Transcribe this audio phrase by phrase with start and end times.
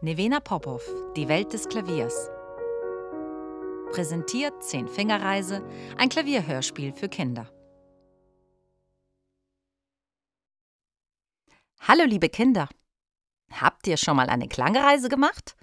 [0.00, 0.80] Nevena Popov,
[1.16, 2.30] Die Welt des Klaviers.
[3.90, 7.50] Präsentiert Zehn-Fingerreise, ein Klavierhörspiel für Kinder.
[11.80, 12.68] Hallo liebe Kinder.
[13.50, 15.56] Habt ihr schon mal eine Klangreise gemacht?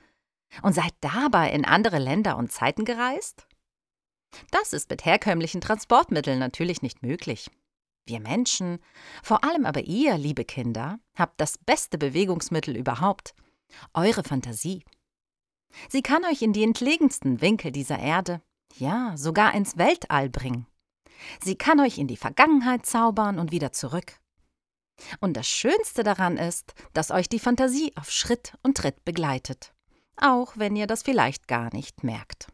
[0.63, 3.47] Und seid dabei in andere Länder und Zeiten gereist?
[4.51, 7.49] Das ist mit herkömmlichen Transportmitteln natürlich nicht möglich.
[8.05, 8.79] Wir Menschen,
[9.23, 13.33] vor allem aber ihr, liebe Kinder, habt das beste Bewegungsmittel überhaupt,
[13.93, 14.83] eure Fantasie.
[15.89, 18.41] Sie kann euch in die entlegensten Winkel dieser Erde,
[18.77, 20.67] ja, sogar ins Weltall bringen.
[21.43, 24.19] Sie kann euch in die Vergangenheit zaubern und wieder zurück.
[25.19, 29.73] Und das Schönste daran ist, dass euch die Fantasie auf Schritt und Tritt begleitet,
[30.15, 32.47] auch wenn ihr das vielleicht gar nicht merkt.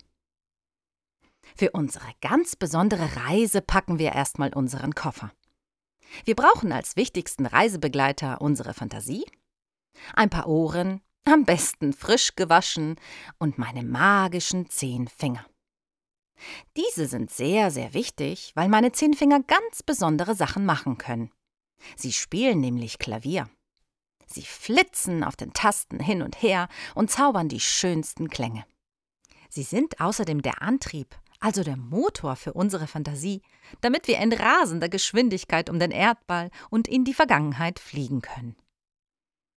[1.56, 5.32] Für unsere ganz besondere Reise packen wir erstmal unseren Koffer.
[6.26, 9.26] Wir brauchen als wichtigsten Reisebegleiter unsere Fantasie,
[10.14, 12.96] ein paar Ohren, am besten frisch gewaschen
[13.38, 15.46] und meine magischen zehn Finger.
[16.76, 21.32] Diese sind sehr, sehr wichtig, weil meine zehn Finger ganz besondere Sachen machen können.
[21.96, 23.50] Sie spielen nämlich Klavier.
[24.26, 28.66] Sie flitzen auf den Tasten hin und her und zaubern die schönsten Klänge.
[29.50, 33.42] Sie sind außerdem der Antrieb, also der Motor für unsere Fantasie,
[33.82, 38.56] damit wir in rasender Geschwindigkeit um den Erdball und in die Vergangenheit fliegen können.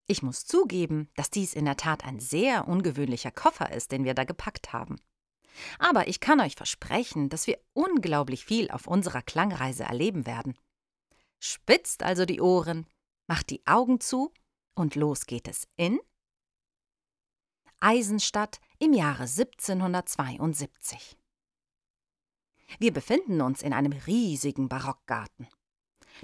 [0.06, 4.14] Ich muss zugeben, dass dies in der Tat ein sehr ungewöhnlicher Koffer ist, den wir
[4.14, 4.96] da gepackt haben.
[5.78, 10.58] Aber ich kann euch versprechen, dass wir unglaublich viel auf unserer Klangreise erleben werden.
[11.38, 12.86] Spitzt also die Ohren,
[13.26, 14.32] macht die Augen zu
[14.74, 16.00] und los geht es in
[17.80, 21.18] Eisenstadt im Jahre 1772.
[22.78, 25.48] Wir befinden uns in einem riesigen Barockgarten.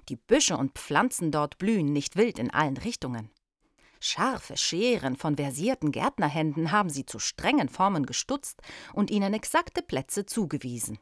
[0.09, 3.31] Die Büsche und Pflanzen dort blühen nicht wild in allen Richtungen.
[4.01, 8.63] Scharfe Scheren von versierten Gärtnerhänden haben sie zu strengen Formen gestutzt
[8.95, 10.99] und ihnen exakte Plätze zugewiesen.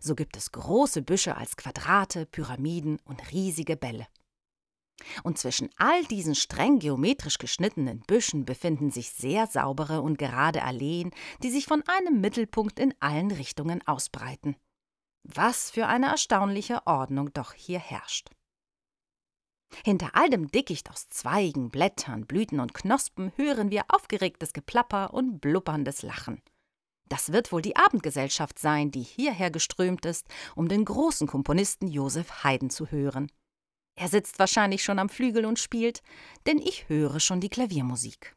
[0.00, 4.06] So gibt es große Büsche als Quadrate, Pyramiden und riesige Bälle.
[5.22, 11.10] Und zwischen all diesen streng geometrisch geschnittenen Büschen befinden sich sehr saubere und gerade Alleen,
[11.42, 14.56] die sich von einem Mittelpunkt in allen Richtungen ausbreiten.
[15.24, 18.30] Was für eine erstaunliche Ordnung doch hier herrscht.
[19.84, 25.40] Hinter all dem Dickicht aus Zweigen, Blättern, Blüten und Knospen hören wir aufgeregtes Geplapper und
[25.40, 26.42] blubberndes Lachen.
[27.08, 32.44] Das wird wohl die Abendgesellschaft sein, die hierher geströmt ist, um den großen Komponisten Josef
[32.44, 33.30] Haydn zu hören.
[33.96, 36.02] Er sitzt wahrscheinlich schon am Flügel und spielt,
[36.46, 38.34] denn ich höre schon die Klaviermusik.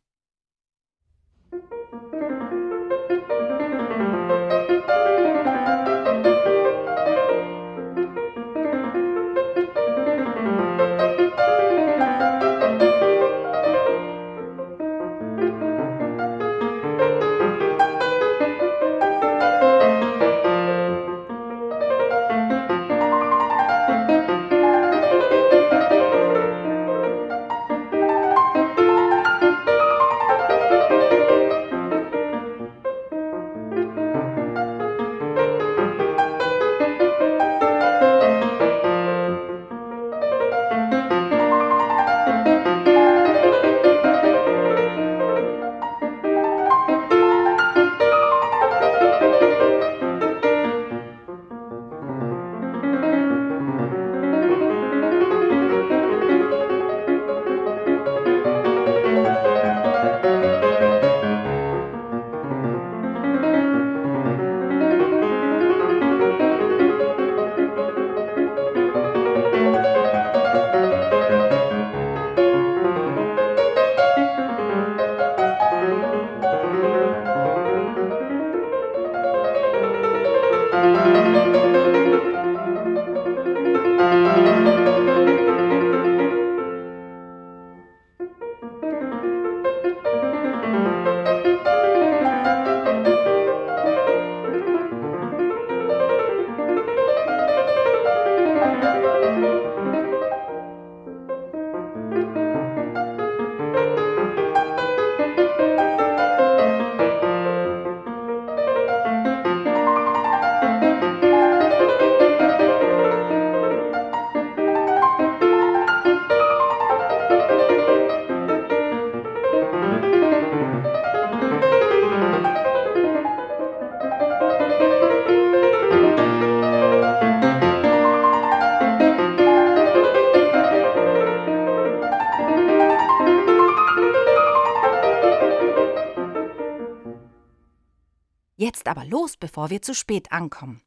[138.65, 140.81] Jetzt aber los, bevor wir zu spät ankommen.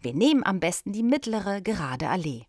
[0.00, 2.46] Wir nehmen am besten die mittlere, gerade Allee.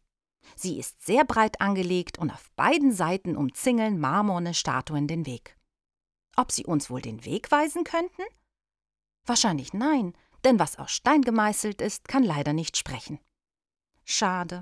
[0.56, 5.58] Sie ist sehr breit angelegt und auf beiden Seiten umzingeln marmorne Statuen den Weg.
[6.38, 8.22] Ob sie uns wohl den Weg weisen könnten?
[9.26, 10.14] Wahrscheinlich nein,
[10.46, 13.20] denn was aus Stein gemeißelt ist, kann leider nicht sprechen.
[14.06, 14.62] Schade.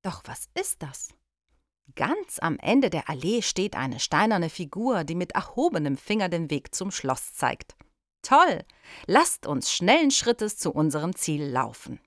[0.00, 1.12] Doch was ist das?
[1.94, 6.74] Ganz am Ende der Allee steht eine steinerne Figur, die mit erhobenem Finger den Weg
[6.74, 7.76] zum Schloss zeigt.
[8.22, 8.64] Toll!
[9.06, 12.00] Lasst uns schnellen Schrittes zu unserem Ziel laufen.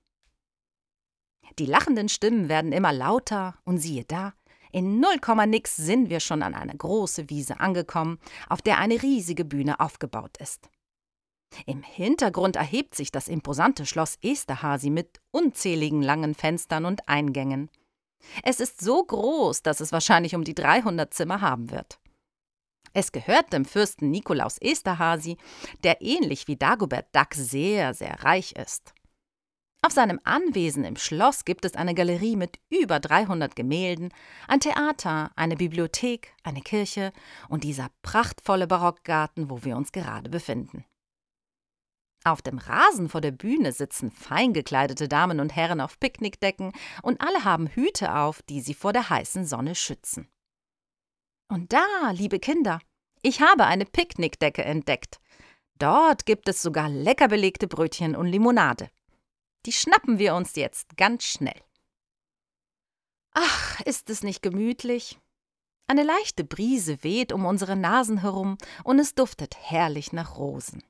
[1.58, 4.34] Die lachenden Stimmen werden immer lauter und siehe da,
[4.72, 8.18] in null Komma nix sind wir schon an eine große Wiese angekommen,
[8.48, 10.68] auf der eine riesige Bühne aufgebaut ist.
[11.66, 17.70] Im Hintergrund erhebt sich das imposante Schloss Esterhasi mit unzähligen langen Fenstern und Eingängen.
[18.42, 22.00] Es ist so groß, dass es wahrscheinlich um die 300 Zimmer haben wird.
[22.94, 25.36] Es gehört dem Fürsten Nikolaus Esterhasi,
[25.82, 28.94] der ähnlich wie Dagobert Duck sehr, sehr reich ist.
[29.84, 34.14] Auf seinem Anwesen im Schloss gibt es eine Galerie mit über 300 Gemälden,
[34.48, 37.12] ein Theater, eine Bibliothek, eine Kirche
[37.50, 40.86] und dieser prachtvolle Barockgarten, wo wir uns gerade befinden.
[42.24, 47.20] Auf dem Rasen vor der Bühne sitzen fein gekleidete Damen und Herren auf Picknickdecken und
[47.20, 50.30] alle haben Hüte auf, die sie vor der heißen Sonne schützen.
[51.48, 52.80] Und da, liebe Kinder,
[53.22, 55.20] ich habe eine Picknickdecke entdeckt.
[55.78, 58.90] Dort gibt es sogar lecker belegte Brötchen und Limonade.
[59.66, 61.60] Die schnappen wir uns jetzt ganz schnell.
[63.32, 65.18] Ach, ist es nicht gemütlich?
[65.86, 70.82] Eine leichte Brise weht um unsere Nasen herum und es duftet herrlich nach Rosen.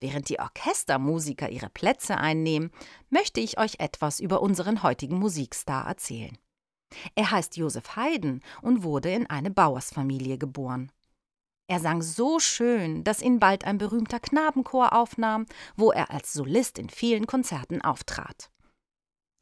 [0.00, 2.72] Während die Orchestermusiker ihre Plätze einnehmen,
[3.08, 6.36] möchte ich euch etwas über unseren heutigen Musikstar erzählen.
[7.14, 10.90] Er heißt Josef Haydn und wurde in eine Bauersfamilie geboren.
[11.68, 15.46] Er sang so schön, dass ihn bald ein berühmter Knabenchor aufnahm,
[15.76, 18.50] wo er als Solist in vielen Konzerten auftrat.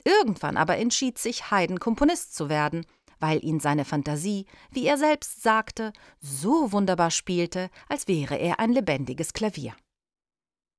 [0.05, 2.87] Irgendwann aber entschied sich Haydn Komponist zu werden,
[3.19, 8.73] weil ihn seine Fantasie, wie er selbst sagte, so wunderbar spielte, als wäre er ein
[8.73, 9.75] lebendiges Klavier.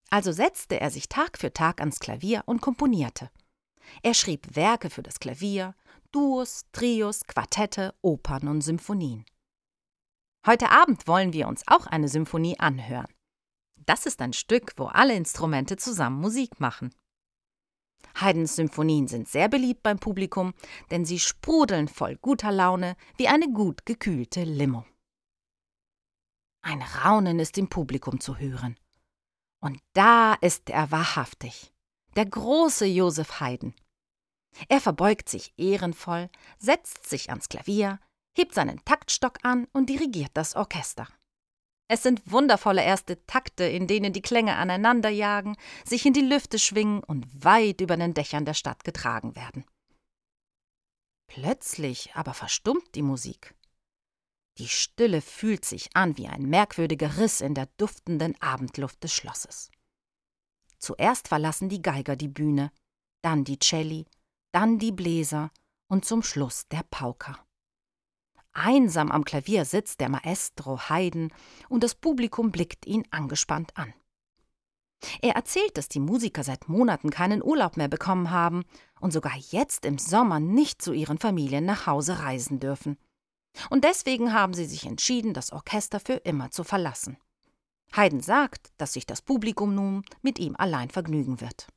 [0.10, 3.30] Also setzte er sich Tag für Tag ans Klavier und komponierte.
[4.04, 5.76] Er schrieb Werke für das Klavier,
[6.12, 9.26] Duos, Trios, Quartette, Opern und Symphonien.
[10.46, 13.14] Heute Abend wollen wir uns auch eine Symphonie anhören.
[13.86, 16.94] Das ist ein Stück, wo alle Instrumente zusammen Musik machen.
[18.20, 20.54] Haydns Symphonien sind sehr beliebt beim Publikum,
[20.90, 24.86] denn sie sprudeln voll guter Laune wie eine gut gekühlte Limo.
[26.64, 28.78] Ein Raunen ist im Publikum zu hören.
[29.62, 31.72] Und da ist er wahrhaftig,
[32.16, 33.74] der große Josef Haydn.
[34.68, 36.30] Er verbeugt sich ehrenvoll,
[36.60, 38.00] setzt sich ans Klavier,
[38.36, 41.08] hebt seinen Taktstock an und dirigiert das Orchester.
[41.88, 46.58] Es sind wundervolle erste Takte, in denen die Klänge aneinander jagen, sich in die Lüfte
[46.58, 49.66] schwingen und weit über den Dächern der Stadt getragen werden.
[51.28, 53.56] Plötzlich aber verstummt die Musik.
[54.58, 59.70] Die Stille fühlt sich an wie ein merkwürdiger Riss in der duftenden Abendluft des Schlosses.
[60.82, 62.72] Zuerst verlassen die Geiger die Bühne,
[63.22, 64.08] dann die Celli,
[64.52, 65.52] dann die Bläser
[65.88, 67.38] und zum Schluss der Pauker.
[68.54, 71.32] Einsam am Klavier sitzt der Maestro Haydn
[71.70, 73.94] und das Publikum blickt ihn angespannt an.
[75.22, 78.64] Er erzählt, dass die Musiker seit Monaten keinen Urlaub mehr bekommen haben
[79.00, 82.98] und sogar jetzt im Sommer nicht zu ihren Familien nach Hause reisen dürfen.
[83.70, 87.18] Und deswegen haben sie sich entschieden, das Orchester für immer zu verlassen.
[87.96, 91.68] Haydn sagt, dass sich das Publikum nun mit ihm allein vergnügen wird.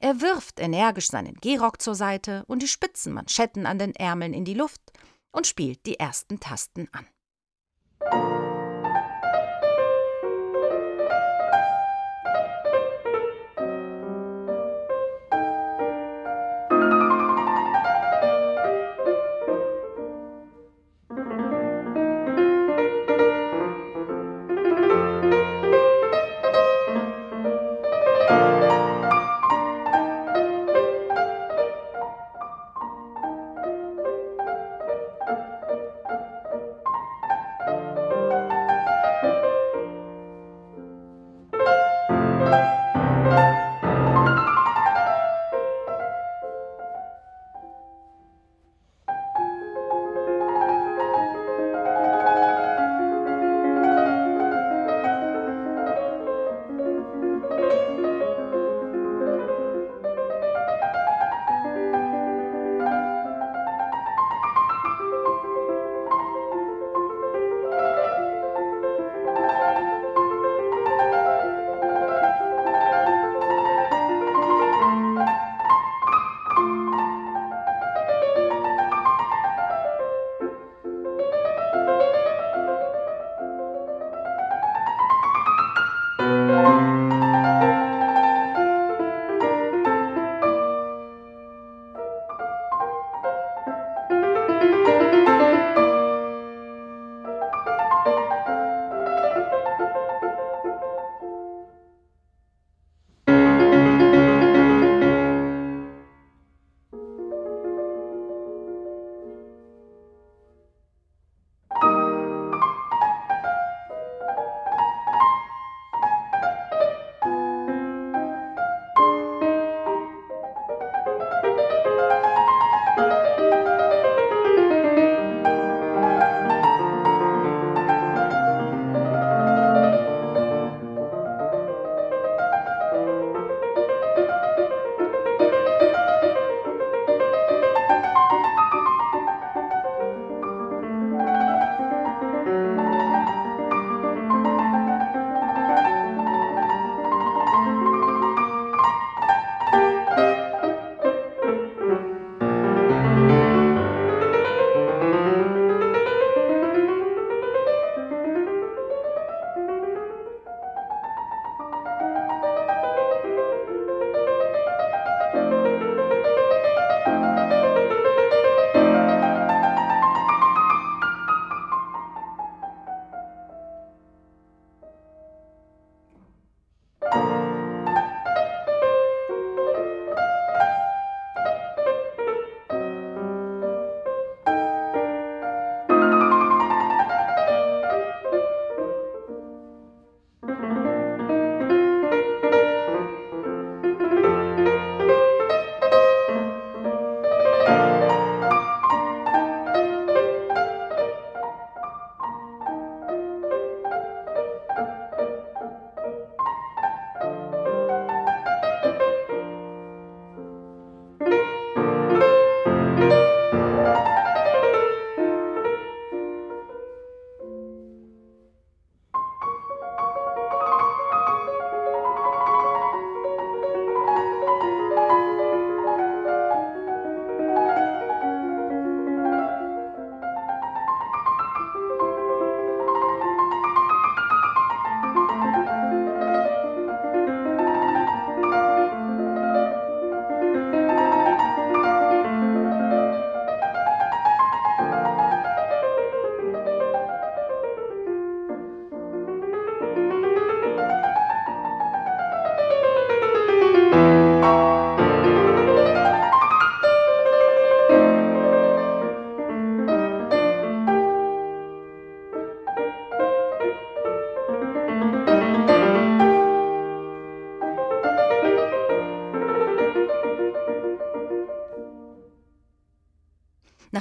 [0.00, 4.44] Er wirft energisch seinen Gehrock zur Seite und die spitzen Manschetten an den Ärmeln in
[4.44, 4.92] die Luft
[5.32, 7.06] und spielt die ersten Tasten an.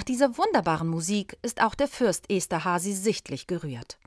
[0.04, 3.98] Dieser wunderbaren Musik ist auch der Fürst Esterhasi sichtlich gerührt.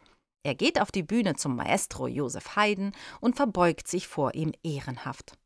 [0.42, 5.38] Er geht auf die Bühne zum Maestro Josef Haydn und verbeugt sich vor ihm ehrenhaft.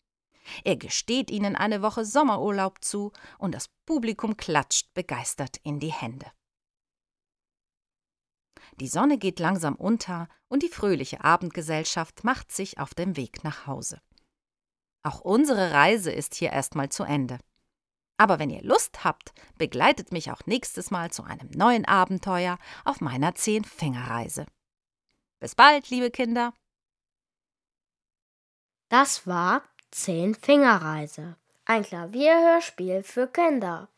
[0.63, 6.31] Er gesteht ihnen eine Woche Sommerurlaub zu und das Publikum klatscht begeistert in die Hände.
[8.81, 13.67] Die Sonne geht langsam unter und die fröhliche Abendgesellschaft macht sich auf den Weg nach
[13.67, 14.01] Hause.
[15.03, 17.39] Auch unsere Reise ist hier erstmal zu Ende.
[18.17, 23.01] Aber wenn ihr Lust habt, begleitet mich auch nächstes Mal zu einem neuen Abenteuer auf
[23.01, 24.47] meiner Zehn-Finger-Reise.
[25.41, 26.53] Bis bald, liebe Kinder.
[28.89, 33.89] Das war Zehn-Finger-Reise, ein Klavierhörspiel für Kinder.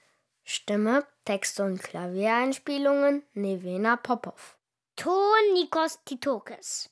[0.45, 4.57] Stimme, Text und Klaviereinspielungen Nevena Popov.
[4.95, 6.89] Ton Nikos Titokis.